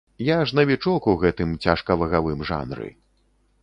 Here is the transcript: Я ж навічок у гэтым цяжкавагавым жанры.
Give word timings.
Я 0.27 0.37
ж 0.51 0.55
навічок 0.59 1.07
у 1.13 1.15
гэтым 1.25 1.53
цяжкавагавым 1.67 2.39
жанры. 2.53 2.87